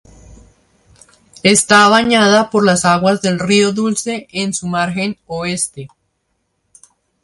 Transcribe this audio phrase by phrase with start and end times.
[1.43, 5.89] Está bañada por las aguas del río Dulce en su margen oeste.